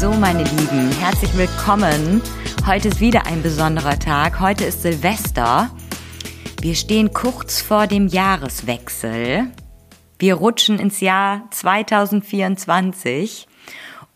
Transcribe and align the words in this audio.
So, 0.00 0.12
meine 0.14 0.44
Lieben, 0.44 0.90
herzlich 0.92 1.36
willkommen. 1.36 2.22
Heute 2.66 2.88
ist 2.88 3.00
wieder 3.00 3.26
ein 3.26 3.42
besonderer 3.42 3.98
Tag. 3.98 4.40
Heute 4.40 4.64
ist 4.64 4.80
Silvester. 4.80 5.70
Wir 6.62 6.74
stehen 6.74 7.12
kurz 7.12 7.60
vor 7.60 7.86
dem 7.86 8.06
Jahreswechsel. 8.06 9.48
Wir 10.18 10.34
rutschen 10.36 10.78
ins 10.78 11.00
Jahr 11.00 11.42
2024. 11.50 13.46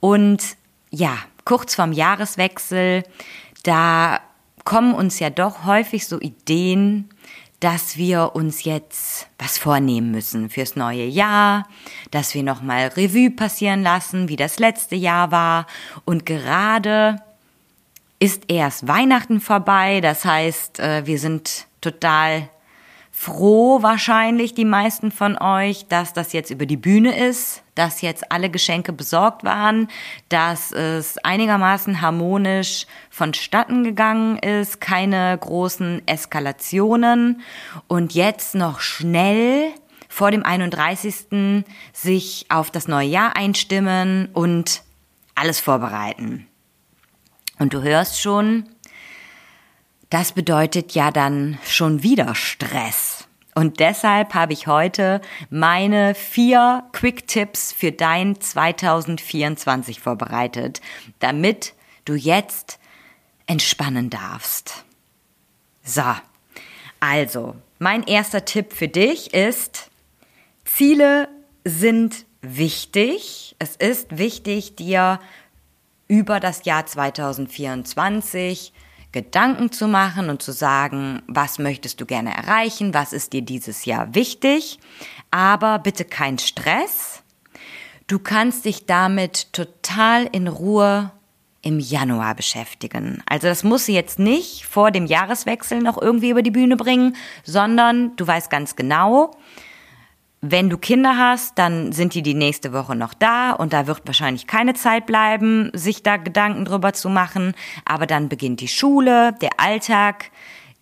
Und 0.01 0.57
ja, 0.91 1.19
kurz 1.45 1.75
vorm 1.75 1.93
Jahreswechsel, 1.93 3.03
da 3.63 4.21
kommen 4.65 4.95
uns 4.95 5.19
ja 5.19 5.29
doch 5.29 5.67
häufig 5.67 6.07
so 6.07 6.19
Ideen, 6.19 7.11
dass 7.65 7.97
wir 7.97 8.33
uns 8.35 8.65
jetzt 8.65 9.27
was 9.39 9.57
vornehmen 9.57 10.11
müssen 10.11 10.51
fürs 10.51 10.77
neue 10.77 11.07
Jahr, 11.07 11.67
dass 12.11 12.35
wir 12.35 12.43
nochmal 12.43 12.89
Revue 12.89 13.31
passieren 13.31 13.83
lassen, 13.83 14.29
wie 14.29 14.37
das 14.37 14.59
letzte 14.59 14.97
Jahr 14.97 15.31
war. 15.31 15.67
Und 16.05 16.27
gerade 16.27 17.23
ist 18.19 18.43
erst 18.49 18.87
Weihnachten 18.87 19.41
vorbei, 19.41 20.03
das 20.03 20.27
heißt, 20.27 20.79
äh, 20.79 21.07
wir 21.07 21.19
sind 21.19 21.67
total 21.81 22.51
froh 23.17 23.81
wahrscheinlich 23.81 24.55
die 24.55 24.65
meisten 24.65 25.13
von 25.13 25.39
euch, 25.39 25.87
dass 25.87 26.13
das 26.13 26.33
jetzt 26.33 26.51
über 26.51 26.67
die 26.67 26.77
Bühne 26.77 27.17
ist, 27.17 27.63
dass 27.77 28.03
jetzt 28.03 28.33
alle 28.33 28.51
Geschenke 28.51 28.93
besorgt 28.93 29.45
waren, 29.45 29.89
dass 30.29 30.73
es 30.73 31.17
einigermaßen 31.19 32.01
harmonisch 32.01 32.87
vonstatten 33.11 33.85
gegangen 33.85 34.37
ist, 34.39 34.81
keine 34.81 35.39
großen 35.39 36.03
Eskalationen 36.07 37.41
und 37.87 38.15
jetzt 38.15 38.57
noch 38.57 38.81
schnell 38.81 39.71
vor 40.09 40.33
dem 40.33 40.45
31. 40.45 41.65
sich 41.93 42.47
auf 42.49 42.73
das 42.73 42.89
neue 42.89 43.09
Jahr 43.09 43.37
einstimmen 43.37 44.29
und 44.33 44.83
alles 45.37 45.61
vorbereiten. 45.61 46.49
Und 47.61 47.73
du 47.75 47.83
hörst 47.83 48.21
schon, 48.21 48.69
das 50.15 50.31
bedeutet 50.31 50.93
ja 50.93 51.11
dann 51.11 51.59
schon 51.67 52.05
wieder 52.05 52.37
Stress. 52.37 53.27
Und 53.57 53.81
deshalb 53.81 54.33
habe 54.33 54.53
ich 54.53 54.69
heute 54.69 55.21
meine 55.51 56.15
vier 56.15 56.85
Quick 56.93 57.27
Tipps 57.27 57.73
für 57.73 57.91
dein 57.91 58.41
2024 58.41 59.99
vorbereitet, 59.99 60.81
damit 61.19 61.75
du 62.05 62.15
jetzt 62.15 62.79
entspannen 63.49 64.09
darfst. 64.09 64.85
So, 65.83 66.05
also, 67.01 67.57
mein 67.81 68.05
erster 68.05 68.45
Tipp 68.45 68.73
für 68.73 68.87
dich 68.87 69.35
ist, 69.35 69.91
Ziele 70.65 71.29
sind 71.65 72.25
wichtig. 72.41 73.57
Es 73.59 73.75
ist 73.75 74.17
wichtig, 74.17 74.77
dir 74.77 75.19
über 76.07 76.39
das 76.39 76.65
Jahr 76.67 76.87
2024 76.87 78.73
Gedanken 79.15 79.71
zu 79.71 79.87
machen 79.87 80.29
und 80.29 80.43
zu 80.43 80.51
sagen, 80.51 81.23
was 81.29 81.61
möchtest 81.61 82.01
du 82.01 82.05
gerne 82.05 82.37
erreichen, 82.37 82.95
was 82.95 83.13
ist 83.13 83.33
dir 83.33 83.43
dieses 83.43 83.85
Jahr 83.85 84.13
wichtig, 84.17 84.81
aber 85.31 85.79
bitte 85.79 86.05
kein 86.05 86.41
Stress. 86.41 87.23
Du 88.09 88.19
kannst 88.19 88.65
dich 88.65 88.87
damit 88.87 89.53
total 89.53 90.27
in 90.33 90.49
Ruhe 90.49 91.13
im 91.63 91.79
Januar 91.79 92.35
beschäftigen. 92.35 93.23
Also 93.27 93.47
das 93.47 93.63
muss 93.63 93.87
sie 93.87 93.95
jetzt 93.95 94.19
nicht 94.19 94.67
vor 94.67 94.91
dem 94.91 95.07
Jahreswechsel 95.07 95.79
noch 95.79 96.03
irgendwie 96.03 96.31
über 96.31 96.43
die 96.43 96.51
Bühne 96.51 96.77
bringen, 96.77 97.15
sondern 97.45 98.17
du 98.17 98.27
weißt 98.27 98.51
ganz 98.51 98.75
genau, 98.75 99.31
wenn 100.51 100.69
du 100.69 100.77
Kinder 100.79 101.17
hast, 101.17 101.59
dann 101.59 101.93
sind 101.93 102.15
die 102.15 102.23
die 102.23 102.35
nächste 102.35 102.73
Woche 102.73 102.95
noch 102.95 103.15
da 103.15 103.53
und 103.53 103.73
da 103.73 103.87
wird 103.87 104.03
wahrscheinlich 104.05 104.47
keine 104.47 104.75
Zeit 104.75 105.07
bleiben, 105.07 105.71
sich 105.73 106.03
da 106.03 106.17
Gedanken 106.19 106.65
drüber 106.65 106.93
zu 106.93 107.09
machen. 107.09 107.55
Aber 107.85 108.07
dann 108.07 108.29
beginnt 108.29 108.61
die 108.61 108.69
Schule, 108.69 109.33
der 109.41 109.59
Alltag 109.59 110.31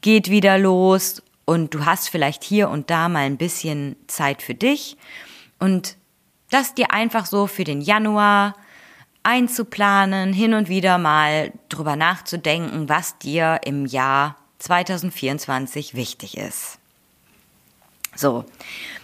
geht 0.00 0.30
wieder 0.30 0.58
los 0.58 1.22
und 1.44 1.74
du 1.74 1.84
hast 1.84 2.08
vielleicht 2.08 2.42
hier 2.42 2.70
und 2.70 2.90
da 2.90 3.08
mal 3.08 3.20
ein 3.20 3.36
bisschen 3.36 3.96
Zeit 4.08 4.42
für 4.42 4.54
dich 4.54 4.96
und 5.58 5.96
das 6.50 6.74
dir 6.74 6.92
einfach 6.92 7.26
so 7.26 7.46
für 7.46 7.64
den 7.64 7.80
Januar 7.80 8.54
einzuplanen, 9.22 10.32
hin 10.32 10.54
und 10.54 10.68
wieder 10.68 10.98
mal 10.98 11.52
drüber 11.68 11.94
nachzudenken, 11.94 12.88
was 12.88 13.18
dir 13.18 13.60
im 13.64 13.86
Jahr 13.86 14.36
2024 14.58 15.94
wichtig 15.94 16.36
ist. 16.36 16.81
So, 18.14 18.44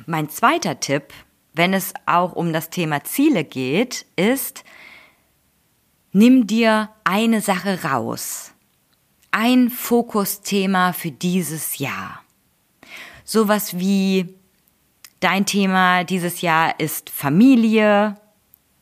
mein 0.06 0.28
zweiter 0.28 0.80
Tipp, 0.80 1.12
wenn 1.54 1.72
es 1.72 1.92
auch 2.06 2.32
um 2.32 2.52
das 2.52 2.70
Thema 2.70 3.04
Ziele 3.04 3.44
geht, 3.44 4.06
ist, 4.16 4.64
nimm 6.12 6.46
dir 6.46 6.90
eine 7.04 7.40
Sache 7.40 7.84
raus. 7.84 8.52
Ein 9.30 9.70
Fokusthema 9.70 10.92
für 10.92 11.10
dieses 11.10 11.78
Jahr. 11.78 12.22
Sowas 13.24 13.78
wie 13.78 14.34
dein 15.20 15.46
Thema 15.46 16.04
dieses 16.04 16.40
Jahr 16.40 16.78
ist 16.80 17.10
Familie, 17.10 18.16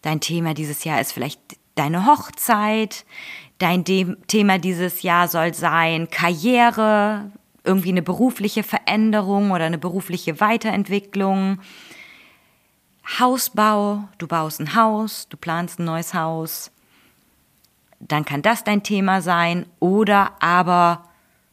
dein 0.03 0.21
Thema 0.21 0.55
dieses 0.55 0.85
Jahr 0.85 1.01
ist 1.01 1.13
vielleicht 1.13 1.41
deine 1.75 2.07
Hochzeit, 2.07 3.05
dein 3.59 3.85
De 3.85 4.17
Thema 4.27 4.59
dieses 4.59 5.03
Jahr 5.03 5.29
soll 5.29 5.55
sein 5.55 6.11
Karriere, 6.11 7.33
irgendwie 7.66 7.91
eine 7.91 8.03
berufliche 8.03 8.62
Veränderung 8.62 9.50
oder 9.50 9.65
eine 9.65 9.78
berufliche 9.78 10.41
Weiterentwicklung. 10.41 11.60
Hausbau, 13.19 14.09
du 14.19 14.27
baust 14.27 14.60
ein 14.60 14.75
Haus, 14.75 15.28
du 15.28 15.37
planst 15.37 15.78
ein 15.78 15.84
neues 15.84 16.15
Haus, 16.15 16.71
dann 18.00 18.25
kann 18.25 18.43
das 18.43 18.65
dein 18.65 18.82
Thema 18.82 19.21
sein 19.21 19.66
oder 19.81 20.32
aber 20.43 21.04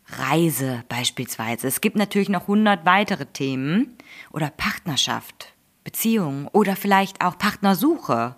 Reise 0.07 0.83
beispielsweise. 0.89 1.67
Es 1.67 1.81
gibt 1.81 1.95
natürlich 1.95 2.29
noch 2.29 2.47
hundert 2.47 2.85
weitere 2.85 3.25
Themen 3.25 3.97
oder 4.31 4.49
Partnerschaft, 4.49 5.53
Beziehung 5.83 6.47
oder 6.51 6.75
vielleicht 6.75 7.23
auch 7.23 7.37
Partnersuche. 7.37 8.35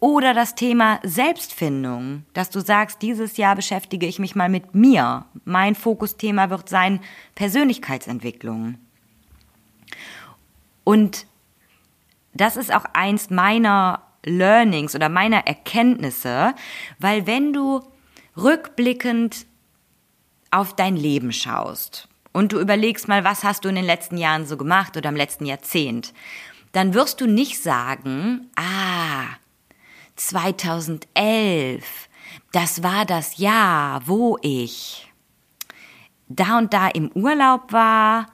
Oder 0.00 0.32
das 0.32 0.54
Thema 0.54 1.00
Selbstfindung, 1.02 2.24
dass 2.32 2.50
du 2.50 2.60
sagst, 2.60 3.02
dieses 3.02 3.36
Jahr 3.36 3.56
beschäftige 3.56 4.06
ich 4.06 4.18
mich 4.18 4.36
mal 4.36 4.48
mit 4.48 4.74
mir. 4.74 5.24
Mein 5.44 5.74
Fokusthema 5.74 6.50
wird 6.50 6.68
sein 6.68 7.00
Persönlichkeitsentwicklung. 7.34 8.78
Und 10.84 11.26
das 12.32 12.56
ist 12.56 12.72
auch 12.72 12.84
eins 12.94 13.30
meiner 13.30 14.02
Learnings 14.24 14.94
oder 14.94 15.08
meiner 15.08 15.46
Erkenntnisse, 15.46 16.54
weil 16.98 17.26
wenn 17.26 17.52
du 17.52 17.82
rückblickend 18.36 19.46
auf 20.50 20.74
dein 20.76 20.96
Leben 20.96 21.32
schaust 21.32 22.08
und 22.32 22.52
du 22.52 22.60
überlegst 22.60 23.08
mal, 23.08 23.24
was 23.24 23.44
hast 23.44 23.64
du 23.64 23.68
in 23.68 23.74
den 23.74 23.84
letzten 23.84 24.16
Jahren 24.16 24.46
so 24.46 24.56
gemacht 24.56 24.96
oder 24.96 25.08
im 25.08 25.16
letzten 25.16 25.44
Jahrzehnt, 25.44 26.14
dann 26.72 26.94
wirst 26.94 27.20
du 27.20 27.26
nicht 27.26 27.60
sagen, 27.62 28.50
ah, 28.56 29.26
2011, 30.18 32.08
das 32.52 32.82
war 32.82 33.04
das 33.04 33.38
Jahr, 33.38 34.02
wo 34.06 34.38
ich 34.42 35.08
da 36.28 36.58
und 36.58 36.74
da 36.74 36.88
im 36.88 37.10
Urlaub 37.12 37.72
war, 37.72 38.26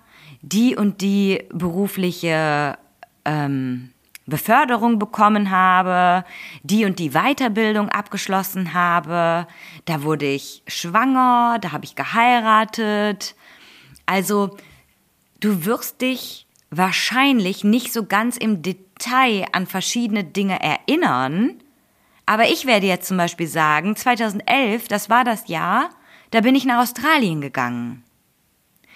die 0.42 0.76
und 0.76 1.00
die 1.00 1.44
berufliche 1.52 2.76
ähm, 3.24 3.90
Beförderung 4.26 4.98
bekommen 4.98 5.50
habe, 5.50 6.24
die 6.62 6.84
und 6.84 6.98
die 6.98 7.10
Weiterbildung 7.10 7.90
abgeschlossen 7.90 8.72
habe, 8.72 9.46
da 9.84 10.02
wurde 10.02 10.26
ich 10.26 10.62
schwanger, 10.66 11.58
da 11.60 11.72
habe 11.72 11.84
ich 11.84 11.94
geheiratet. 11.94 13.34
Also 14.06 14.56
du 15.40 15.64
wirst 15.66 16.00
dich 16.00 16.46
wahrscheinlich 16.70 17.64
nicht 17.64 17.92
so 17.92 18.06
ganz 18.06 18.36
im 18.36 18.62
Detail 18.62 19.46
an 19.52 19.66
verschiedene 19.66 20.24
Dinge 20.24 20.60
erinnern, 20.62 21.60
aber 22.26 22.48
ich 22.48 22.66
werde 22.66 22.86
jetzt 22.86 23.08
zum 23.08 23.16
Beispiel 23.16 23.46
sagen, 23.46 23.96
2011, 23.96 24.88
das 24.88 25.10
war 25.10 25.24
das 25.24 25.48
Jahr, 25.48 25.90
da 26.30 26.40
bin 26.40 26.54
ich 26.54 26.64
nach 26.64 26.82
Australien 26.82 27.40
gegangen. 27.40 28.02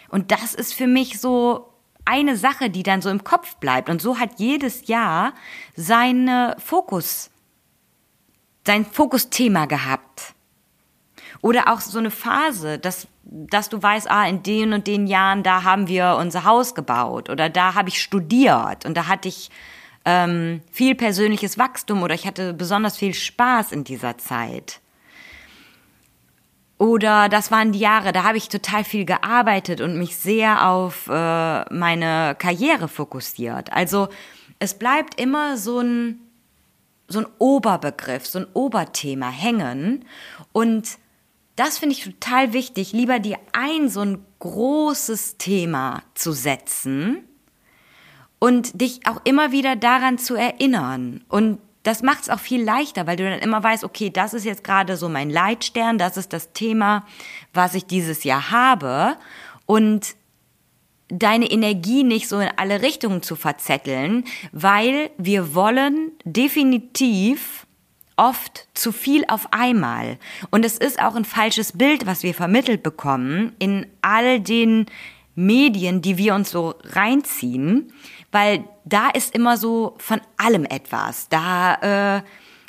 Und 0.08 0.32
das 0.32 0.54
ist 0.54 0.72
für 0.72 0.86
mich 0.86 1.20
so 1.20 1.72
eine 2.04 2.36
Sache, 2.36 2.70
die 2.70 2.82
dann 2.82 3.02
so 3.02 3.10
im 3.10 3.22
Kopf 3.22 3.56
bleibt. 3.56 3.90
Und 3.90 4.00
so 4.00 4.18
hat 4.18 4.38
jedes 4.38 4.86
Jahr 4.86 5.34
seine 5.76 6.56
Fokus 6.58 7.30
sein 8.68 8.84
Fokusthema 8.84 9.64
gehabt. 9.64 10.34
Oder 11.40 11.72
auch 11.72 11.80
so 11.80 11.98
eine 11.98 12.10
Phase, 12.10 12.78
dass, 12.78 13.08
dass 13.22 13.68
du 13.68 13.82
weißt, 13.82 14.10
ah, 14.10 14.26
in 14.26 14.42
den 14.42 14.72
und 14.72 14.86
den 14.86 15.06
Jahren, 15.06 15.42
da 15.42 15.64
haben 15.64 15.88
wir 15.88 16.16
unser 16.20 16.44
Haus 16.44 16.74
gebaut 16.74 17.30
oder 17.30 17.48
da 17.48 17.74
habe 17.74 17.88
ich 17.88 18.02
studiert 18.02 18.84
und 18.84 18.94
da 18.94 19.06
hatte 19.06 19.28
ich 19.28 19.50
ähm, 20.08 20.62
viel 20.72 20.94
persönliches 20.94 21.58
Wachstum 21.58 22.02
oder 22.02 22.14
ich 22.14 22.26
hatte 22.26 22.54
besonders 22.54 22.96
viel 22.96 23.12
Spaß 23.12 23.72
in 23.72 23.84
dieser 23.84 24.16
Zeit. 24.16 24.80
Oder 26.78 27.28
das 27.28 27.50
waren 27.50 27.72
die 27.72 27.78
Jahre, 27.78 28.12
da 28.12 28.24
habe 28.24 28.38
ich 28.38 28.48
total 28.48 28.84
viel 28.84 29.04
gearbeitet 29.04 29.82
und 29.82 29.98
mich 29.98 30.16
sehr 30.16 30.66
auf 30.66 31.08
äh, 31.08 31.74
meine 31.74 32.36
Karriere 32.38 32.88
fokussiert. 32.88 33.70
Also 33.70 34.08
es 34.58 34.72
bleibt 34.78 35.20
immer 35.20 35.58
so 35.58 35.80
ein, 35.80 36.20
so 37.08 37.18
ein 37.18 37.26
Oberbegriff, 37.36 38.26
so 38.26 38.38
ein 38.38 38.46
Oberthema 38.54 39.28
hängen. 39.28 40.06
Und 40.52 40.96
das 41.56 41.76
finde 41.76 41.96
ich 41.96 42.04
total 42.04 42.54
wichtig, 42.54 42.92
lieber 42.92 43.18
dir 43.18 43.36
ein 43.52 43.90
so 43.90 44.00
ein 44.00 44.24
großes 44.38 45.36
Thema 45.36 46.02
zu 46.14 46.32
setzen 46.32 47.28
und 48.38 48.80
dich 48.80 49.00
auch 49.06 49.20
immer 49.24 49.52
wieder 49.52 49.76
daran 49.76 50.18
zu 50.18 50.34
erinnern 50.34 51.24
und 51.28 51.58
das 51.84 52.02
macht 52.02 52.22
es 52.22 52.28
auch 52.28 52.40
viel 52.40 52.62
leichter, 52.62 53.06
weil 53.06 53.16
du 53.16 53.28
dann 53.28 53.38
immer 53.38 53.62
weißt, 53.62 53.82
okay, 53.82 54.10
das 54.10 54.34
ist 54.34 54.44
jetzt 54.44 54.62
gerade 54.62 54.96
so 54.96 55.08
mein 55.08 55.30
Leitstern, 55.30 55.96
das 55.96 56.16
ist 56.18 56.32
das 56.32 56.52
Thema, 56.52 57.06
was 57.54 57.74
ich 57.74 57.86
dieses 57.86 58.24
Jahr 58.24 58.50
habe 58.50 59.16
und 59.64 60.14
deine 61.08 61.50
Energie 61.50 62.04
nicht 62.04 62.28
so 62.28 62.38
in 62.40 62.50
alle 62.56 62.82
Richtungen 62.82 63.22
zu 63.22 63.36
verzetteln, 63.36 64.24
weil 64.52 65.10
wir 65.16 65.54
wollen 65.54 66.12
definitiv 66.24 67.66
oft 68.16 68.68
zu 68.74 68.92
viel 68.92 69.24
auf 69.28 69.52
einmal. 69.52 70.18
Und 70.50 70.64
es 70.64 70.76
ist 70.76 71.00
auch 71.00 71.14
ein 71.14 71.24
falsches 71.24 71.72
Bild, 71.72 72.04
was 72.04 72.22
wir 72.22 72.34
vermittelt 72.34 72.82
bekommen 72.82 73.54
in 73.58 73.86
all 74.02 74.40
den 74.40 74.86
Medien, 75.38 76.02
die 76.02 76.18
wir 76.18 76.34
uns 76.34 76.50
so 76.50 76.74
reinziehen, 76.82 77.92
weil 78.32 78.64
da 78.84 79.08
ist 79.08 79.34
immer 79.36 79.56
so 79.56 79.94
von 79.98 80.20
allem 80.36 80.64
etwas. 80.64 81.28
Da 81.28 82.16
äh, 82.16 82.22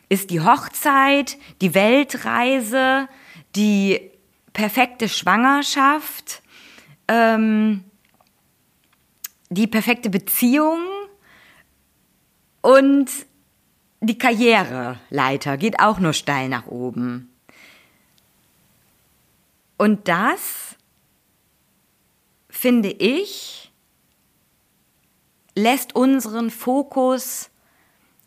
ist 0.07 0.30
die 0.30 0.42
Hochzeit, 0.42 1.38
die 1.62 1.74
Weltreise, 1.74 3.10
die 3.56 4.12
perfekte 4.54 5.10
Schwangerschaft, 5.10 6.44
ähm, 7.07 7.83
die 9.50 9.66
perfekte 9.66 10.12
Beziehung 10.12 10.81
und 12.62 13.10
die 14.01 14.18
Karriereleiter 14.18 15.57
geht 15.57 15.80
auch 15.80 16.00
nur 16.00 16.13
steil 16.13 16.50
nach 16.50 16.68
oben. 16.68 17.33
Und 19.77 20.07
das 20.07 20.69
finde 22.59 22.89
ich 22.89 23.71
lässt 25.56 25.95
unseren 25.95 26.50
Fokus 26.50 27.50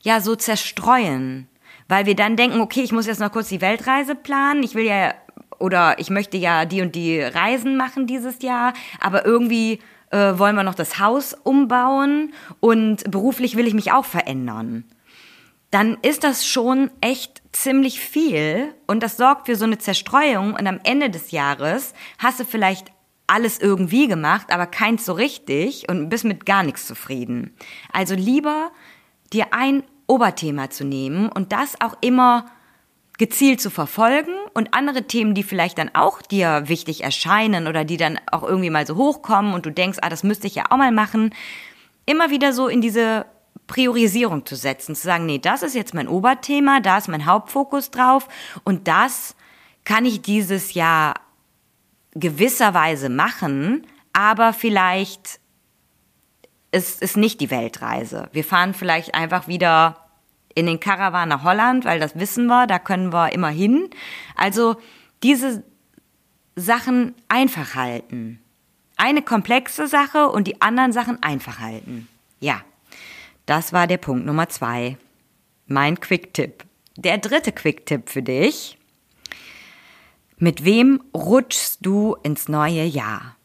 ja 0.00 0.20
so 0.20 0.37
zerstreuen, 0.37 1.49
weil 1.88 2.06
wir 2.06 2.17
dann 2.17 2.37
denken, 2.37 2.61
okay, 2.61 2.82
ich 2.82 2.93
muss 2.93 3.06
jetzt 3.06 3.20
noch 3.20 3.31
kurz 3.31 3.49
die 3.49 3.61
Weltreise 3.61 4.14
planen, 4.14 4.62
ich 4.62 4.75
will 4.75 4.87
ja 4.87 5.14
oder 5.58 5.99
ich 5.99 6.08
möchte 6.08 6.38
ja 6.38 6.64
die 6.64 6.81
und 6.81 6.94
die 6.94 7.20
Reisen 7.20 7.76
machen 7.76 8.06
dieses 8.06 8.43
Jahr, 8.43 8.73
aber 9.00 9.26
irgendwie 9.26 9.81
äh, 10.11 10.38
wollen 10.38 10.56
wir 10.56 10.64
noch 10.64 10.75
das 10.75 10.99
Haus 10.99 11.34
umbauen 11.34 12.32
und 12.61 13.11
beruflich 13.11 13.56
will 13.56 13.67
ich 13.67 13.75
mich 13.75 13.93
auch 13.93 14.06
verändern. 14.06 14.84
Dann 15.70 15.99
ist 16.02 16.25
das 16.25 16.46
schon 16.46 16.90
echt 17.02 17.43
ziemlich 17.52 18.00
viel 18.00 18.75
und 18.87 19.02
das 19.02 19.19
sorgt 19.19 19.46
für 19.46 19.56
so 19.56 19.64
eine 19.64 19.79
Zerstreuung 19.79 20.55
und 20.55 20.67
am 20.67 20.81
Ende 20.84 21.11
des 21.11 21.31
Jahres 21.32 21.93
hast 22.19 22.40
du 22.40 22.44
vielleicht 22.44 22.93
alles 23.27 23.59
irgendwie 23.59 24.09
gemacht, 24.09 24.53
aber 24.53 24.67
keins 24.67 25.05
so 25.05 25.13
richtig 25.13 25.89
und 25.89 26.09
bist 26.09 26.25
mit 26.25 26.47
gar 26.47 26.63
nichts 26.63 26.87
zufrieden. 26.87 27.55
Also 27.93 28.15
lieber 28.15 28.71
dir 29.33 29.47
ein 29.53 29.85
Oberthema 30.07 30.71
zu 30.71 30.85
nehmen 30.85 31.29
und 31.29 31.53
das 31.53 31.81
auch 31.81 31.97
immer 32.01 32.47
gezielt 33.19 33.61
zu 33.61 33.71
verfolgen 33.71 34.35
und 34.55 34.75
andere 34.75 35.05
Themen, 35.05 35.35
die 35.35 35.43
vielleicht 35.43 35.79
dann 35.79 35.91
auch 35.95 36.23
dir 36.23 36.65
wichtig 36.67 37.05
erscheinen 37.05 37.67
oder 37.69 37.85
die 37.85 37.97
dann 37.97 38.19
auch 38.31 38.43
irgendwie 38.43 38.71
mal 38.71 38.87
so 38.87 38.97
hochkommen 38.97 39.55
und 39.55 39.65
du 39.65 39.71
denkst, 39.71 39.99
ah, 40.03 40.09
das 40.09 40.25
müsste 40.25 40.47
ich 40.47 40.57
ja 40.57 40.65
auch 40.71 40.77
mal 40.77 40.93
machen, 40.93 41.35
immer 42.05 42.31
wieder 42.31 42.53
so 42.53 42.69
in 42.69 42.81
diese 42.81 43.27
Priorisierung 43.67 44.45
zu 44.45 44.57
setzen, 44.57 44.95
zu 44.95 45.03
sagen, 45.03 45.27
nee, 45.27 45.39
das 45.39 45.63
ist 45.63 45.75
jetzt 45.75 45.95
mein 45.95 46.09
Oberthema, 46.09 46.81
da 46.81 46.99
ist 46.99 47.09
mein 47.09 47.27
Hauptfokus 47.27 47.91
drauf 47.91 48.29
und 48.65 48.89
das 48.89 49.37
kann 49.85 50.05
ich 50.05 50.23
dieses 50.23 50.75
Jahr 50.75 51.15
gewisserweise 52.14 53.09
machen, 53.09 53.87
aber 54.12 54.53
vielleicht 54.53 55.41
ist 56.70 57.03
es 57.03 57.17
nicht 57.17 57.41
die 57.41 57.50
Weltreise. 57.50 58.29
Wir 58.32 58.44
fahren 58.44 58.75
vielleicht 58.75 59.14
einfach 59.14 59.49
wieder 59.49 59.97
in 60.55 60.67
den 60.67 60.81
Karawan 60.81 61.29
nach 61.29 61.44
Holland, 61.44 61.85
weil 61.85 62.00
das 62.00 62.19
wissen 62.19 62.47
wir, 62.47 62.67
da 62.67 62.79
können 62.79 63.12
wir 63.12 63.32
immer 63.32 63.49
hin. 63.49 63.88
Also 64.37 64.76
diese 65.23 65.64
Sachen 66.56 67.14
einfach 67.29 67.75
halten. 67.75 68.41
Eine 68.97 69.23
komplexe 69.23 69.87
Sache 69.87 70.29
und 70.29 70.47
die 70.47 70.61
anderen 70.61 70.93
Sachen 70.93 71.23
einfach 71.23 71.61
halten. 71.61 72.08
Ja, 72.41 72.61
das 73.47 73.73
war 73.73 73.87
der 73.87 73.97
Punkt 73.99 74.26
Nummer 74.26 74.49
zwei. 74.49 74.97
Mein 75.67 75.99
Quick-Tipp. 75.99 76.65
Der 76.97 77.19
dritte 77.19 77.53
Quick-Tipp 77.53 78.11
für 78.11 78.23
dich 78.23 78.79
mit 80.43 80.65
wem 80.65 81.00
rutschst 81.15 81.87
du 81.87 82.17
ins 82.25 82.49
neue 82.49 82.83
Jahr? 82.83 83.37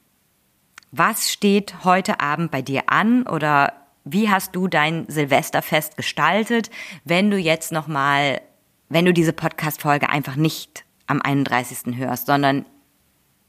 Was 0.90 1.32
steht 1.32 1.84
heute 1.84 2.20
Abend 2.20 2.50
bei 2.50 2.64
dir 2.64 2.90
an 2.90 3.28
oder 3.28 3.72
wie 4.04 4.32
hast 4.32 4.56
du 4.56 4.68
dein 4.68 5.08
Silvesterfest 5.08 5.96
gestaltet, 5.96 6.72
wenn 7.04 7.30
du 7.30 7.38
jetzt 7.38 7.72
nochmal, 7.72 8.42
wenn 8.90 9.06
du 9.06 9.14
diese 9.14 9.32
Podcast-Folge 9.32 10.10
einfach 10.10 10.38
nicht 10.38 10.86
am 11.06 11.22
31. 11.22 11.96
hörst, 11.98 12.26
sondern 12.26 12.66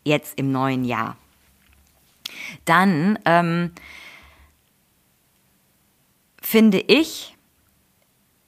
jetzt 0.05 0.39
im 0.39 0.53
neuen 0.53 0.85
Jahr? 0.85 1.17
Dann 2.67 3.19
ähm, 3.25 3.73
finde 6.43 6.81
ich, 6.81 7.35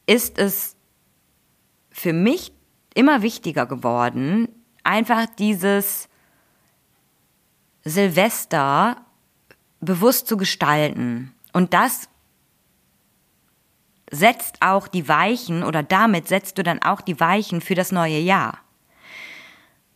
ist 0.05 0.39
es 0.39 0.77
für 1.91 2.13
mich 2.13 2.53
immer 2.95 3.23
wichtiger 3.23 3.65
geworden, 3.65 4.49
einfach 4.91 5.27
dieses 5.39 6.09
Silvester 7.85 8.97
bewusst 9.81 10.27
zu 10.27 10.37
gestalten. 10.37 11.33
Und 11.53 11.73
das 11.73 12.09
setzt 14.11 14.57
auch 14.61 14.89
die 14.89 15.07
Weichen 15.07 15.63
oder 15.63 15.85
damit 15.85 16.27
setzt 16.27 16.59
du 16.59 16.65
dann 16.65 16.83
auch 16.83 17.01
die 17.01 17.21
Weichen 17.21 17.61
für 17.61 17.77
das 17.77 17.93
neue 17.93 18.19
Jahr. 18.19 18.59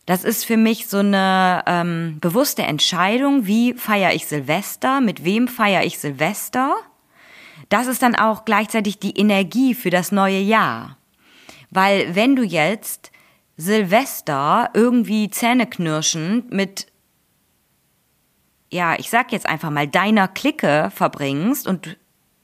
Das 0.05 0.23
ist 0.23 0.45
für 0.45 0.55
mich 0.55 0.87
so 0.87 0.99
eine 0.99 1.63
ähm, 1.65 2.19
bewusste 2.21 2.63
Entscheidung, 2.63 3.45
wie 3.47 3.73
feiere 3.73 4.13
ich 4.13 4.27
Silvester, 4.27 5.01
mit 5.01 5.25
wem 5.25 5.49
feiere 5.49 5.83
ich 5.83 5.99
Silvester. 5.99 6.73
Das 7.67 7.87
ist 7.87 8.01
dann 8.01 8.15
auch 8.15 8.45
gleichzeitig 8.45 8.99
die 8.99 9.17
Energie 9.19 9.73
für 9.73 9.89
das 9.89 10.13
neue 10.13 10.39
Jahr. 10.39 10.97
Weil 11.69 12.15
wenn 12.15 12.37
du 12.37 12.43
jetzt 12.43 13.11
Silvester 13.57 14.69
irgendwie 14.73 15.29
zähneknirschend 15.29 16.51
mit, 16.51 16.87
ja, 18.69 18.95
ich 18.99 19.09
sag 19.09 19.31
jetzt 19.31 19.45
einfach 19.45 19.69
mal, 19.69 19.87
deiner 19.87 20.27
Clique 20.27 20.91
verbringst 20.93 21.67
und 21.67 21.97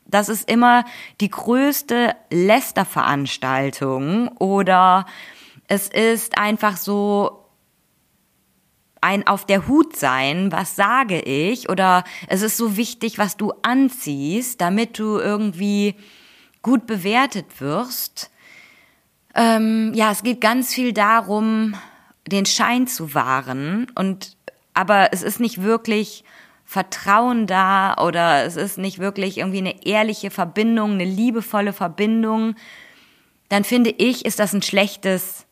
das 0.06 0.30
ist 0.30 0.50
immer 0.50 0.86
die 1.20 1.30
größte 1.30 2.16
Lästerveranstaltung 2.32 4.30
oder 4.40 5.06
es 5.68 5.88
ist 5.88 6.38
einfach 6.38 6.78
so 6.78 7.42
ein 9.02 9.26
auf 9.26 9.46
der 9.46 9.68
Hut 9.68 9.96
sein, 9.96 10.52
was 10.52 10.76
sage 10.76 11.20
ich? 11.22 11.70
Oder 11.70 12.04
es 12.28 12.42
ist 12.44 12.58
so 12.58 12.78
wichtig, 12.78 13.18
was 13.18 13.36
du 13.36 13.52
anziehst, 13.64 14.62
damit 14.62 15.00
du 15.00 15.18
irgendwie 15.18 15.96
gut 16.62 16.86
bewertet 16.86 17.60
wirst 17.60 18.30
ähm, 19.36 19.92
ja, 19.94 20.12
es 20.12 20.24
geht 20.24 20.42
ganz 20.42 20.74
viel 20.74 20.94
darum, 20.94 21.76
den 22.28 22.46
Schein 22.46 22.88
zu 22.88 23.14
wahren 23.14 23.88
und 23.96 24.38
aber 24.74 25.12
es 25.12 25.22
ist 25.22 25.40
nicht 25.40 25.62
wirklich 25.62 26.24
Vertrauen 26.64 27.48
da 27.48 27.96
oder 27.96 28.46
es 28.46 28.56
ist 28.56 28.78
nicht 28.78 29.00
wirklich 29.00 29.40
irgendwie 29.40 29.58
eine 29.58 29.86
ehrliche 29.86 30.32
Verbindung, 30.32 30.94
eine 30.94 31.04
liebevolle 31.04 31.74
Verbindung, 31.74 32.56
dann 33.50 33.66
finde 33.66 33.90
ich, 33.90 34.24
ist 34.24 34.40
das 34.40 34.54
ein 34.54 34.62
schlechtes 34.62 35.46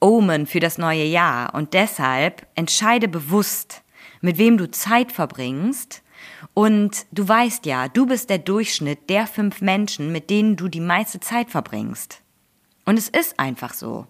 Omen 0.00 0.46
für 0.46 0.60
das 0.60 0.78
neue 0.78 1.04
Jahr. 1.04 1.54
Und 1.54 1.74
deshalb 1.74 2.46
entscheide 2.54 3.08
bewusst, 3.08 3.82
mit 4.22 4.38
wem 4.38 4.56
du 4.56 4.70
Zeit 4.70 5.12
verbringst. 5.12 6.02
Und 6.54 7.04
du 7.12 7.28
weißt 7.28 7.66
ja, 7.66 7.88
du 7.88 8.06
bist 8.06 8.30
der 8.30 8.38
Durchschnitt 8.38 9.10
der 9.10 9.26
fünf 9.26 9.60
Menschen, 9.60 10.12
mit 10.12 10.30
denen 10.30 10.56
du 10.56 10.68
die 10.68 10.80
meiste 10.80 11.20
Zeit 11.20 11.50
verbringst. 11.50 12.22
Und 12.84 12.98
es 12.98 13.08
ist 13.08 13.38
einfach 13.38 13.74
so. 13.74 14.06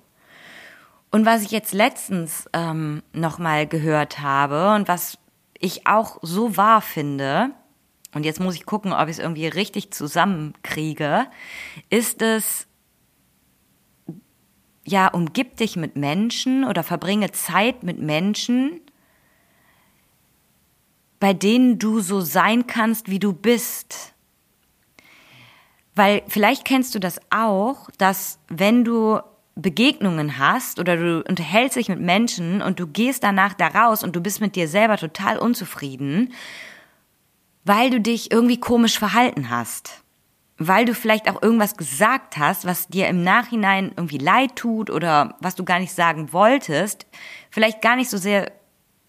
Und 1.10 1.26
was 1.26 1.42
ich 1.42 1.52
jetzt 1.52 1.72
letztens 1.72 2.48
ähm, 2.52 3.02
nochmal 3.12 3.66
gehört 3.66 4.18
habe 4.20 4.74
und 4.74 4.88
was 4.88 5.18
ich 5.60 5.86
auch 5.86 6.18
so 6.22 6.56
wahr 6.56 6.80
finde, 6.80 7.52
und 8.14 8.24
jetzt 8.24 8.40
muss 8.40 8.54
ich 8.54 8.66
gucken, 8.66 8.92
ob 8.92 9.04
ich 9.08 9.16
es 9.16 9.18
irgendwie 9.18 9.46
richtig 9.46 9.92
zusammenkriege, 9.92 11.26
ist 11.90 12.22
es, 12.22 12.66
ja, 14.84 15.08
umgib 15.08 15.56
dich 15.56 15.76
mit 15.76 15.96
Menschen 15.96 16.64
oder 16.64 16.82
verbringe 16.82 17.32
Zeit 17.32 17.82
mit 17.82 17.98
Menschen, 17.98 18.80
bei 21.18 21.32
denen 21.32 21.78
du 21.78 22.00
so 22.00 22.20
sein 22.20 22.66
kannst, 22.66 23.08
wie 23.08 23.18
du 23.18 23.32
bist. 23.32 24.13
Weil 25.94 26.22
vielleicht 26.26 26.64
kennst 26.64 26.94
du 26.94 26.98
das 26.98 27.20
auch, 27.30 27.88
dass 27.98 28.38
wenn 28.48 28.84
du 28.84 29.20
Begegnungen 29.56 30.38
hast 30.38 30.80
oder 30.80 30.96
du 30.96 31.22
unterhältst 31.28 31.76
dich 31.76 31.88
mit 31.88 32.00
Menschen 32.00 32.60
und 32.60 32.80
du 32.80 32.88
gehst 32.88 33.22
danach 33.22 33.54
da 33.54 33.68
raus 33.68 34.02
und 34.02 34.16
du 34.16 34.20
bist 34.20 34.40
mit 34.40 34.56
dir 34.56 34.66
selber 34.66 34.96
total 34.96 35.38
unzufrieden, 35.38 36.32
weil 37.64 37.90
du 37.90 38.00
dich 38.00 38.32
irgendwie 38.32 38.58
komisch 38.58 38.98
verhalten 38.98 39.50
hast. 39.50 40.02
Weil 40.58 40.84
du 40.84 40.94
vielleicht 40.94 41.28
auch 41.28 41.42
irgendwas 41.42 41.76
gesagt 41.76 42.36
hast, 42.36 42.64
was 42.64 42.88
dir 42.88 43.08
im 43.08 43.22
Nachhinein 43.22 43.92
irgendwie 43.96 44.18
leid 44.18 44.56
tut 44.56 44.90
oder 44.90 45.36
was 45.40 45.54
du 45.54 45.64
gar 45.64 45.78
nicht 45.78 45.92
sagen 45.92 46.32
wolltest. 46.32 47.06
Vielleicht 47.50 47.82
gar 47.82 47.96
nicht 47.96 48.10
so 48.10 48.18
sehr, 48.18 48.52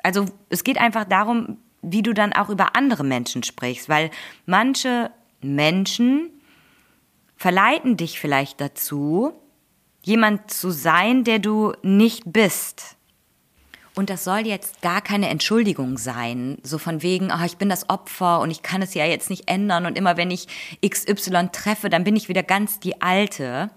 also 0.04 0.26
es 0.50 0.64
geht 0.64 0.80
einfach 0.80 1.06
darum, 1.06 1.58
wie 1.82 2.02
du 2.02 2.14
dann 2.14 2.34
auch 2.34 2.50
über 2.50 2.76
andere 2.76 3.04
Menschen 3.04 3.44
sprichst, 3.44 3.90
weil 3.90 4.10
manche 4.46 5.12
Menschen 5.42 6.32
verleiten 7.36 7.98
dich 7.98 8.20
vielleicht 8.20 8.62
dazu, 8.62 9.34
jemand 10.02 10.52
zu 10.52 10.72
sein, 10.72 11.24
der 11.24 11.40
du 11.40 11.74
nicht 11.82 12.24
bist. 12.26 12.96
Und 13.96 14.10
das 14.10 14.26
soll 14.26 14.40
jetzt 14.40 14.82
gar 14.82 15.02
keine 15.02 15.30
Entschuldigung 15.30 15.98
sein, 15.98 16.58
so 16.64 16.78
von 16.78 17.02
wegen, 17.02 17.32
ach, 17.32 17.46
ich 17.46 17.58
bin 17.58 17.70
das 17.70 17.90
Opfer 17.90 18.42
und 18.42 18.52
ich 18.52 18.62
kann 18.62 18.82
es 18.82 18.94
ja 18.94 19.06
jetzt 19.06 19.30
nicht 19.30 19.50
ändern 19.50 19.86
und 19.86 19.98
immer 19.98 20.18
wenn 20.18 20.32
ich 20.32 20.48
XY 20.86 21.50
treffe, 21.54 21.90
dann 21.90 22.04
bin 22.04 22.18
ich 22.18 22.28
wieder 22.28 22.44
ganz 22.44 22.80
die 22.80 23.02
Alte. 23.02 23.72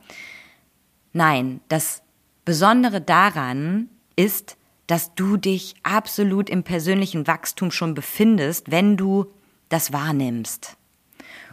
Nein, 1.13 1.61
das 1.69 2.03
Besondere 2.45 3.01
daran 3.01 3.89
ist, 4.17 4.57
dass 4.89 5.15
du 5.15 5.37
dich 5.37 5.77
absolut 5.85 6.51
im 6.51 6.65
persönlichen 6.65 7.27
Wachstum 7.27 7.71
schon 7.71 7.95
befindest, 7.95 8.71
wenn 8.71 8.97
du 8.97 9.27
das 9.69 9.93
wahrnimmst. 9.93 10.77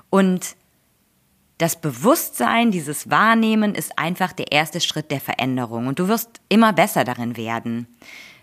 Und 0.09 0.55
das 1.57 1.79
Bewusstsein, 1.79 2.71
dieses 2.71 3.09
Wahrnehmen 3.09 3.75
ist 3.75 3.97
einfach 3.97 4.33
der 4.33 4.51
erste 4.51 4.81
Schritt 4.81 5.09
der 5.12 5.21
Veränderung 5.21 5.88
und 5.88 6.00
du 6.00 6.07
wirst 6.07 6.41
immer 6.50 6.74
besser 6.74 7.03
darin 7.03 7.38
werden. 7.38 7.88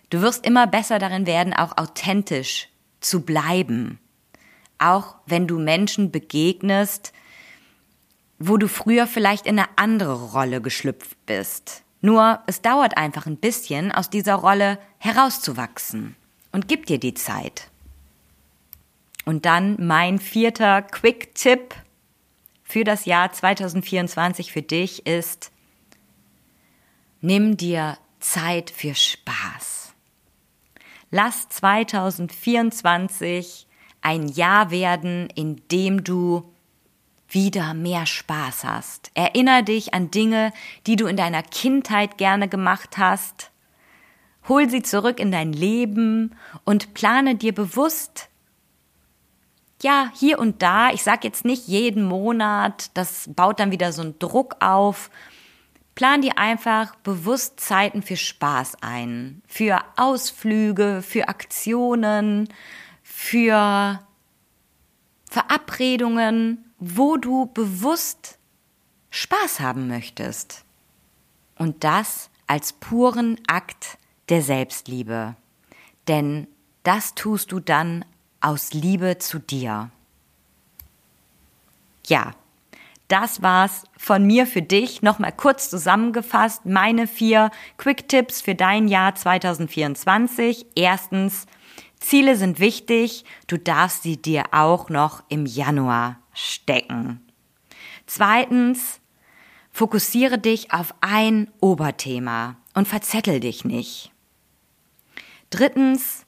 Du 0.09 0.21
wirst 0.23 0.47
immer 0.47 0.66
besser 0.66 0.99
darin 0.99 1.26
werden, 1.26 1.52
auch 1.52 1.76
authentisch 1.76 2.69
zu 3.00 3.23
bleiben. 3.23 3.99
Auch 4.78 5.16
wenn 5.26 5.47
du 5.47 5.59
Menschen 5.59 6.11
begegnest, 6.11 7.12
wo 8.38 8.57
du 8.57 8.69
früher 8.69 9.07
vielleicht 9.07 9.47
in 9.47 9.59
eine 9.59 9.69
andere 9.76 10.33
Rolle 10.33 10.61
geschlüpft 10.61 11.16
bist. 11.26 11.83
Nur 12.00 12.40
es 12.47 12.62
dauert 12.62 12.97
einfach 12.97 13.26
ein 13.26 13.37
bisschen, 13.37 13.92
aus 13.92 14.11
dieser 14.11 14.35
Rolle 14.35 14.78
herauszuwachsen. 14.99 16.16
Und 16.50 16.66
gib 16.66 16.87
dir 16.87 16.99
die 16.99 17.14
Zeit. 17.14 17.71
Und 19.25 19.47
dann 19.47 19.76
mein 19.78 20.19
vierter 20.19 20.83
Quick-Tipp 20.83 21.75
für 22.73 22.85
das 22.85 23.05
Jahr 23.05 23.31
2024 23.31 24.50
für 24.50 24.62
dich 24.62 25.07
ist, 25.07 25.52
nimm 27.21 27.59
dir 27.59 27.99
Zeit 28.19 28.71
für 28.71 28.95
Spaß. 28.95 29.93
Lass 31.11 31.50
2024 31.50 33.67
ein 34.00 34.26
Jahr 34.26 34.71
werden, 34.71 35.29
in 35.35 35.61
dem 35.71 36.02
du 36.02 36.50
wieder 37.29 37.75
mehr 37.75 38.07
Spaß 38.07 38.64
hast. 38.64 39.11
Erinner 39.12 39.62
dich 39.62 39.93
an 39.93 40.11
Dinge, 40.11 40.50
die 40.87 40.97
du 40.97 41.09
in 41.09 41.19
deiner 41.19 41.43
Kindheit 41.43 42.17
gerne 42.17 42.49
gemacht 42.49 42.97
hast. 42.97 43.50
Hol 44.49 44.71
sie 44.71 44.83
zurück 44.83 45.21
in 45.21 45.31
dein 45.31 45.52
Leben 45.52 46.35
und 46.64 46.95
plane 46.95 47.35
dir 47.35 47.52
bewusst, 47.52 48.31
ja, 49.83 50.11
hier 50.15 50.39
und 50.39 50.62
da, 50.62 50.91
ich 50.91 51.03
sag 51.03 51.25
jetzt 51.25 51.45
nicht 51.45 51.69
jeden 51.69 52.05
Monat, 52.05 52.91
das 52.95 53.29
baut 53.35 53.61
dann 53.61 53.73
wieder 53.73 53.93
so 53.93 54.03
einen 54.03 54.19
Druck 54.19 54.57
auf, 54.61 55.11
Plan 55.95 56.23
dir 56.23 56.39
einfach 56.39 56.97
bewusst 56.97 57.61
Zeiten 57.61 58.03
für 58.03 58.17
Spaß 58.17 58.77
ein, 58.81 59.43
für 59.47 59.85
Ausflüge, 59.97 61.03
für 61.03 61.29
Aktionen, 61.29 62.49
für 63.03 64.01
Verabredungen, 65.31 66.65
wo 66.79 67.19
du 67.19 67.47
bewusst 67.47 68.39
Spaß 69.11 69.61
haben 69.61 69.87
möchtest. 69.87 70.65
Und 71.59 71.85
das 71.85 72.31
als 72.47 72.73
puren 72.73 73.39
Akt 73.47 73.99
der 74.31 74.41
Selbstliebe. 74.41 75.37
Denn 76.09 76.49
das 76.85 77.15
tust 77.15 77.53
du 77.53 77.61
dann 77.61 78.05
aus 78.43 78.73
Liebe 78.73 79.19
zu 79.19 79.39
dir. 79.39 79.91
Ja, 82.07 82.35
das 83.09 83.43
war's 83.43 83.85
von 83.99 84.27
mir 84.27 84.47
für 84.47 84.63
dich. 84.63 85.03
Nochmal 85.03 85.33
kurz 85.33 85.69
zusammengefasst. 85.69 86.65
Meine 86.65 87.07
vier 87.07 87.51
Quick 87.77 88.09
Tipps 88.09 88.41
für 88.41 88.55
dein 88.55 88.89
Jahr 88.89 89.15
2024. 89.15 90.67
Erstens, 90.75 91.47
Ziele 92.01 92.37
sind 92.37 92.59
wichtig. 92.59 93.25
Du 93.47 93.59
darfst 93.59 94.03
sie 94.03 94.17
dir 94.17 94.45
auch 94.53 94.89
noch 94.89 95.23
im 95.29 95.47
Januar 95.47 96.17
stecken. 96.33 97.21
Zweitens, 98.07 99.01
fokussiere 99.71 100.39
dich 100.39 100.73
auf 100.73 100.95
ein 101.01 101.51
Oberthema 101.61 102.57
und 102.75 102.89
verzettel 102.89 103.41
dich 103.41 103.65
nicht. 103.65 104.11
Drittens, 105.51 106.22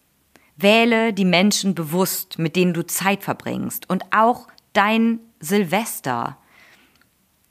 wähle 0.56 1.12
die 1.12 1.24
Menschen 1.24 1.74
bewusst, 1.74 2.38
mit 2.38 2.56
denen 2.56 2.74
du 2.74 2.86
Zeit 2.86 3.22
verbringst 3.22 3.88
und 3.90 4.04
auch 4.12 4.48
dein 4.72 5.20
Silvester 5.40 6.38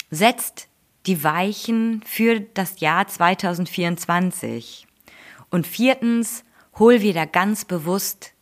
setzt 0.10 0.68
die 1.06 1.24
Weichen 1.24 2.02
für 2.06 2.40
das 2.40 2.80
Jahr 2.80 3.08
2024. 3.08 4.88
Und 5.50 5.68
viertens, 5.68 6.44
hol 6.80 7.02
wieder 7.02 7.26
ganz 7.28 7.66
bewusst 7.66 8.34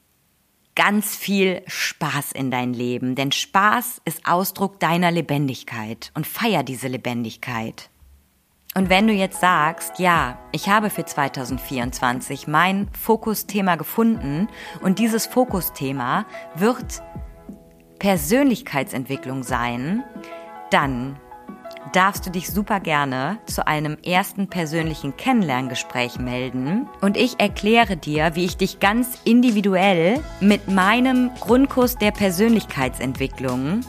ganz 0.75 1.15
viel 1.15 1.63
Spaß 1.67 2.31
in 2.31 2.49
dein 2.49 2.73
Leben, 2.73 3.15
denn 3.15 3.31
Spaß 3.31 4.01
ist 4.05 4.25
Ausdruck 4.25 4.79
deiner 4.79 5.11
Lebendigkeit 5.11 6.11
und 6.13 6.25
feier 6.25 6.63
diese 6.63 6.87
Lebendigkeit. 6.87 7.89
Und 8.73 8.89
wenn 8.89 9.05
du 9.05 9.13
jetzt 9.13 9.41
sagst, 9.41 9.99
ja, 9.99 10.39
ich 10.53 10.69
habe 10.69 10.89
für 10.89 11.03
2024 11.03 12.47
mein 12.47 12.87
Fokusthema 12.93 13.75
gefunden 13.75 14.47
und 14.81 14.97
dieses 14.97 15.25
Fokusthema 15.25 16.25
wird 16.55 17.03
Persönlichkeitsentwicklung 17.99 19.43
sein, 19.43 20.03
dann 20.69 21.19
darfst 21.91 22.25
du 22.25 22.29
dich 22.29 22.49
super 22.49 22.79
gerne 22.79 23.39
zu 23.45 23.67
einem 23.67 23.97
ersten 24.05 24.47
persönlichen 24.47 25.17
Kennenlerngespräch 25.17 26.17
melden 26.17 26.87
und 27.01 27.17
ich 27.17 27.41
erkläre 27.41 27.97
dir, 27.97 28.35
wie 28.35 28.45
ich 28.45 28.55
dich 28.55 28.79
ganz 28.79 29.19
individuell 29.25 30.23
mit 30.39 30.69
meinem 30.69 31.31
Grundkurs 31.41 31.97
der 31.97 32.11
Persönlichkeitsentwicklung 32.11 33.81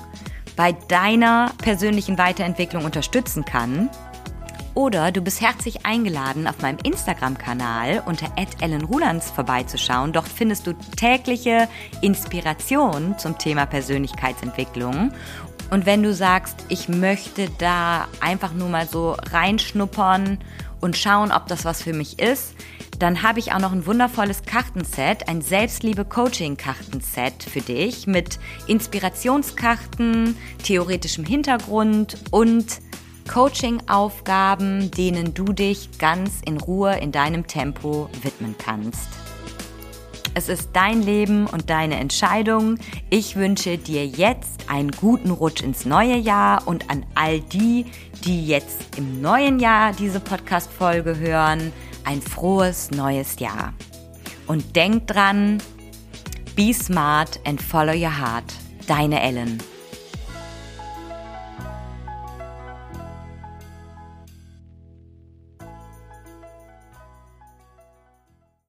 bei 0.57 0.73
deiner 0.89 1.53
persönlichen 1.59 2.19
Weiterentwicklung 2.19 2.85
unterstützen 2.85 3.45
kann. 3.45 3.89
Oder 4.75 5.13
du 5.13 5.21
bist 5.21 5.41
herzlich 5.41 5.85
eingeladen, 5.85 6.47
auf 6.47 6.63
meinem 6.63 6.79
Instagram-Kanal 6.83 8.03
unter 8.07 8.33
@ellenrulands 8.61 9.31
vorbeizuschauen. 9.31 10.13
Dort 10.13 10.29
findest 10.29 10.67
du 10.67 10.73
tägliche 10.97 11.69
Inspiration 12.01 13.19
zum 13.19 13.39
Thema 13.39 13.67
Persönlichkeitsentwicklung 13.67 15.13
und 15.73 15.87
wenn 15.87 16.03
du 16.03 16.13
sagst, 16.13 16.67
ich 16.69 16.91
möchte 16.91 17.49
da 17.57 18.07
einfach 18.21 18.53
nur 18.53 18.69
mal 18.69 18.87
so 18.87 19.13
reinschnuppern 19.13 20.37
und 20.83 20.99
schauen, 20.99 21.33
ob 21.33 21.47
das 21.47 21.65
was 21.65 21.83
für 21.83 21.95
mich 21.95 22.19
ist, 22.19 22.55
dann 22.99 23.23
habe 23.23 23.39
ich 23.39 23.53
auch 23.53 23.59
noch 23.59 23.73
ein 23.73 23.87
wundervolles 23.87 24.43
Kartenset, 24.43 25.31
ein 25.31 25.41
Selbstliebe-Coaching-Kartenset 25.41 27.43
für 27.43 27.63
dich 27.63 28.07
mit 28.07 28.39
Inspirationskarten, 28.67 30.37
theoretischem 30.63 31.25
Hintergrund 31.25 32.19
und 32.31 32.83
Coaching-Aufgaben, 33.25 34.91
denen 34.91 35.35
du 35.35 35.45
dich 35.47 35.99
ganz 35.99 36.41
in 36.45 36.59
Ruhe 36.59 36.99
in 36.99 37.13
deinem 37.13 37.47
Tempo 37.47 38.09
widmen 38.23 38.57
kannst. 38.59 39.09
Es 40.35 40.49
ist 40.49 40.71
dein 40.73 41.03
Leben 41.03 41.47
und 41.47 41.69
deine 41.69 41.97
Entscheidung. 41.97 42.79
Ich 43.11 43.37
wünsche 43.37 43.77
dir 43.77 44.07
jetzt 44.07 44.71
einen 44.71 44.91
guten 44.91 45.31
Rutsch 45.31 45.63
ins 45.63 45.85
neue 45.85 46.17
Jahr 46.17 46.67
und 46.67 46.89
an 46.89 47.05
all 47.15 47.41
die, 47.41 47.87
die 48.25 48.47
jetzt 48.47 48.97
im 48.97 49.21
neuen 49.21 49.59
Jahr 49.59 49.93
diese 49.93 50.21
Podcast-Folge 50.21 51.19
hören, 51.19 51.73
ein 52.05 52.23
frohes 52.23 52.91
neues 52.91 53.39
Jahr. 53.41 53.75
Und 54.47 54.75
denk 54.75 55.07
dran, 55.07 55.59
be 56.57 56.73
smart 56.73 57.39
and 57.45 57.61
follow 57.61 57.93
your 57.93 58.19
heart. 58.19 58.53
Deine 58.87 59.21
Ellen. 59.21 59.59